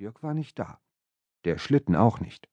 [0.00, 0.78] Dirk war nicht da.
[1.44, 2.48] Der Schlitten auch nicht.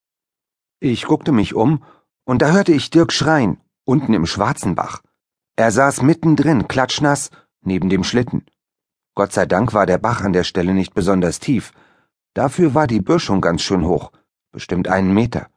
[0.80, 1.84] Ich guckte mich um,
[2.24, 5.04] und da hörte ich Dirk schreien, unten im Schwarzenbach.
[5.56, 7.30] Er saß mittendrin, klatschnass,
[7.62, 8.48] neben dem Schlitten.
[9.14, 11.72] Gott sei Dank war der Bach an der Stelle nicht besonders tief.
[12.34, 14.12] Dafür war die Böschung ganz schön hoch,
[14.52, 15.48] bestimmt einen Meter.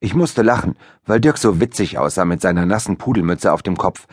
[0.00, 4.06] Ich musste lachen, weil Dirk so witzig aussah mit seiner nassen Pudelmütze auf dem Kopf,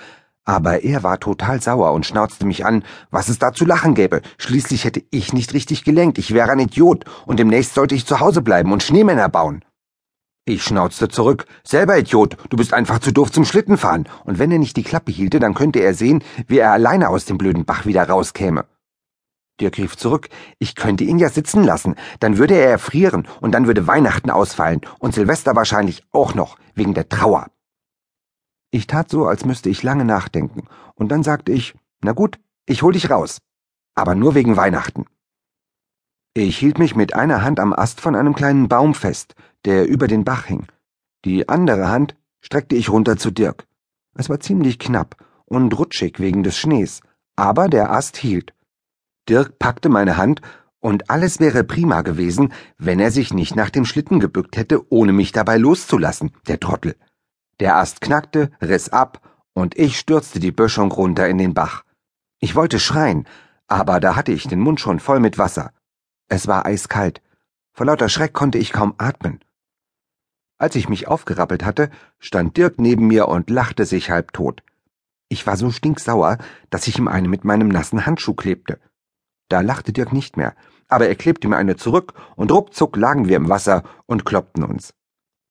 [0.46, 4.22] aber er war total sauer und schnauzte mich an, was es da zu lachen gäbe.
[4.38, 8.20] Schließlich hätte ich nicht richtig gelenkt, ich wäre ein Idiot, und demnächst sollte ich zu
[8.20, 9.66] Hause bleiben und Schneemänner bauen.
[10.48, 11.48] Ich schnauzte zurück.
[11.64, 14.08] Selber Idiot, du bist einfach zu doof zum Schlittenfahren.
[14.26, 17.26] Und wenn er nicht die Klappe hielte, dann könnte er sehen, wie er alleine aus
[17.26, 18.66] dem blöden Bach wieder rauskäme.
[19.60, 23.68] Dirk rief zurück, ich könnte ihn ja sitzen lassen, dann würde er erfrieren und dann
[23.68, 27.48] würde Weihnachten ausfallen und Silvester wahrscheinlich auch noch, wegen der Trauer.
[28.76, 32.84] Ich tat so, als müsste ich lange nachdenken, und dann sagte ich, na gut, ich
[32.84, 33.40] hol dich raus.
[33.94, 35.06] Aber nur wegen Weihnachten.
[36.34, 39.34] Ich hielt mich mit einer Hand am Ast von einem kleinen Baum fest,
[39.64, 40.68] der über den Bach hing.
[41.24, 43.66] Die andere Hand streckte ich runter zu Dirk.
[44.14, 47.00] Es war ziemlich knapp und rutschig wegen des Schnees,
[47.38, 48.54] aber der Ast hielt.
[49.30, 50.42] Dirk packte meine Hand,
[50.82, 55.14] und alles wäre prima gewesen, wenn er sich nicht nach dem Schlitten gebückt hätte, ohne
[55.14, 56.98] mich dabei loszulassen, der Trottel.
[57.60, 59.22] Der Ast knackte, riss ab,
[59.54, 61.84] und ich stürzte die Böschung runter in den Bach.
[62.40, 63.26] Ich wollte schreien,
[63.68, 65.72] aber da hatte ich den Mund schon voll mit Wasser.
[66.28, 67.22] Es war eiskalt.
[67.72, 69.40] Vor lauter Schreck konnte ich kaum atmen.
[70.58, 71.90] Als ich mich aufgerappelt hatte,
[72.20, 74.64] stand Dirk neben mir und lachte sich halb tot.
[75.30, 76.38] Ich war so stinksauer,
[76.70, 78.80] dass ich ihm eine mit meinem nassen Handschuh klebte.
[79.50, 80.56] Da lachte Dirk nicht mehr,
[80.88, 84.94] aber er klebte mir eine zurück, und ruckzuck lagen wir im Wasser und kloppten uns.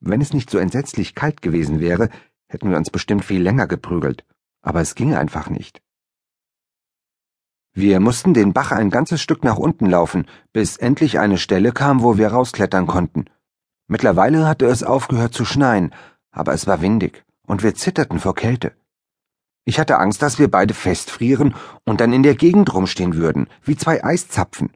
[0.06, 2.10] Wenn es nicht so entsetzlich kalt gewesen wäre,
[2.46, 4.26] hätten wir uns bestimmt viel länger geprügelt,
[4.60, 5.80] aber es ging einfach nicht.
[7.72, 12.02] Wir mussten den Bach ein ganzes Stück nach unten laufen, bis endlich eine Stelle kam,
[12.02, 13.24] wo wir rausklettern konnten.
[13.88, 15.94] Mittlerweile hatte es aufgehört zu schneien,
[16.30, 18.72] aber es war windig, und wir zitterten vor Kälte.
[19.64, 21.54] Ich hatte Angst, dass wir beide festfrieren
[21.84, 24.70] und dann in der Gegend rumstehen würden, wie zwei Eiszapfen.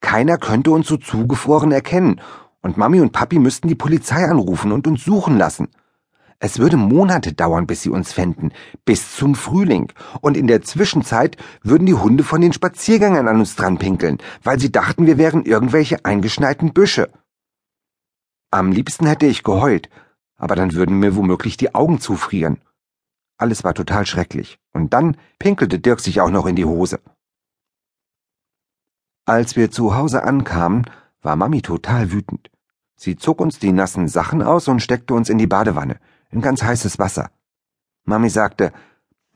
[0.00, 2.20] Keiner könnte uns so zugefroren erkennen,
[2.62, 5.68] und Mami und Papi müssten die Polizei anrufen und uns suchen lassen.
[6.38, 8.52] Es würde Monate dauern, bis sie uns fänden,
[8.84, 9.92] bis zum Frühling,
[10.22, 14.58] und in der Zwischenzeit würden die Hunde von den Spaziergängern an uns dran pinkeln, weil
[14.58, 17.10] sie dachten, wir wären irgendwelche eingeschneiten Büsche.
[18.50, 19.88] Am liebsten hätte ich geheult,
[20.36, 22.60] aber dann würden mir womöglich die Augen zufrieren.
[23.38, 27.00] Alles war total schrecklich, und dann pinkelte Dirk sich auch noch in die Hose.
[29.24, 30.90] Als wir zu Hause ankamen,
[31.22, 32.51] war Mami total wütend.
[33.02, 35.98] Sie zog uns die nassen Sachen aus und steckte uns in die Badewanne,
[36.30, 37.32] in ganz heißes Wasser.
[38.04, 38.72] Mami sagte,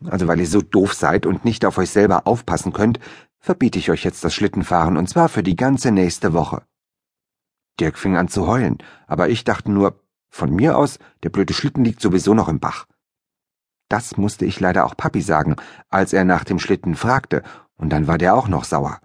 [0.05, 3.01] also weil ihr so doof seid und nicht auf euch selber aufpassen könnt,
[3.39, 6.61] verbiete ich euch jetzt das Schlittenfahren, und zwar für die ganze nächste Woche.
[7.77, 11.83] Dirk fing an zu heulen, aber ich dachte nur, von mir aus, der blöde Schlitten
[11.83, 12.85] liegt sowieso noch im Bach.
[13.89, 15.57] Das musste ich leider auch Papi sagen,
[15.89, 17.43] als er nach dem Schlitten fragte,
[17.75, 19.01] und dann war der auch noch sauer.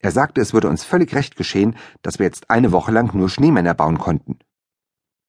[0.00, 3.28] Er sagte, es würde uns völlig recht geschehen, dass wir jetzt eine Woche lang nur
[3.28, 4.38] Schneemänner bauen konnten.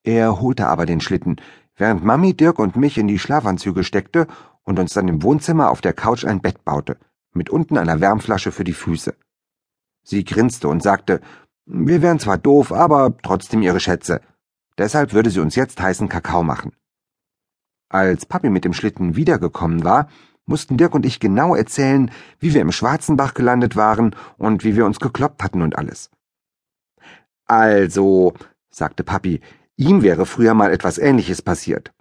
[0.04, 1.36] Er holte aber den Schlitten,
[1.76, 4.28] während Mami Dirk und mich in die Schlafanzüge steckte
[4.64, 6.98] und uns dann im Wohnzimmer auf der Couch ein Bett baute,
[7.34, 9.16] mit unten einer Wärmflasche für die Füße.
[10.04, 11.22] Sie grinste und sagte,
[11.66, 14.22] wir wären zwar doof, aber trotzdem ihre Schätze.
[14.78, 16.74] Deshalb würde sie uns jetzt heißen Kakao machen.
[17.90, 20.08] Als Papi mit dem Schlitten wiedergekommen war,
[20.46, 24.86] mussten Dirk und ich genau erzählen, wie wir im Schwarzenbach gelandet waren und wie wir
[24.86, 26.10] uns gekloppt hatten und alles.
[27.46, 28.34] Also,
[28.70, 29.42] sagte Papi,
[29.76, 31.92] ihm wäre früher mal etwas Ähnliches passiert.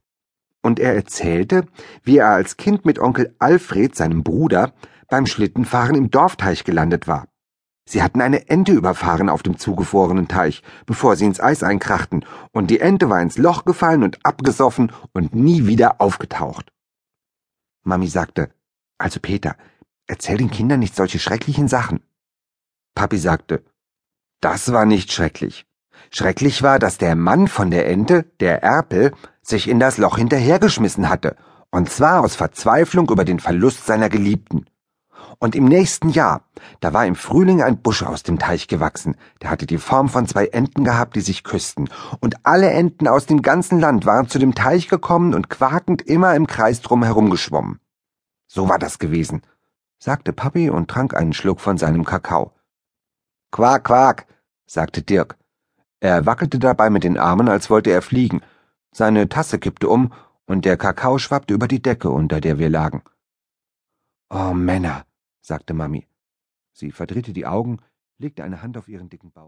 [0.62, 1.66] Und er erzählte,
[2.02, 4.72] wie er als Kind mit Onkel Alfred, seinem Bruder,
[5.08, 7.26] beim Schlittenfahren im Dorfteich gelandet war.
[7.84, 12.70] Sie hatten eine Ente überfahren auf dem zugefrorenen Teich, bevor sie ins Eis einkrachten, und
[12.70, 16.70] die Ente war ins Loch gefallen und abgesoffen und nie wieder aufgetaucht.
[17.82, 18.50] Mami sagte,
[18.98, 19.56] also Peter,
[20.06, 22.00] erzähl den Kindern nicht solche schrecklichen Sachen.
[22.94, 23.64] Papi sagte,
[24.40, 25.66] das war nicht schrecklich.
[26.10, 29.12] Schrecklich war, dass der Mann von der Ente, der Erpel,
[29.42, 31.36] sich in das Loch hinterhergeschmissen hatte,
[31.70, 34.66] und zwar aus Verzweiflung über den Verlust seiner Geliebten.
[35.38, 36.42] Und im nächsten Jahr,
[36.80, 40.26] da war im Frühling ein Busch aus dem Teich gewachsen, der hatte die Form von
[40.26, 41.88] zwei Enten gehabt, die sich küssten,
[42.20, 46.34] und alle Enten aus dem ganzen Land waren zu dem Teich gekommen und quakend immer
[46.34, 47.80] im Kreis drum herumgeschwommen.
[48.46, 49.42] So war das gewesen,
[49.98, 52.52] sagte Papi und trank einen Schluck von seinem Kakao.
[53.50, 54.26] Quak, quak,
[54.66, 55.36] sagte Dirk.
[56.00, 58.40] Er wackelte dabei mit den Armen, als wollte er fliegen.
[58.92, 60.12] Seine Tasse kippte um,
[60.46, 63.02] und der Kakao schwappte über die Decke, unter der wir lagen.
[64.30, 65.04] Oh Männer,
[65.40, 66.06] sagte Mami.
[66.72, 67.78] Sie verdrehte die Augen,
[68.18, 69.38] legte eine Hand auf ihren dicken Bauch.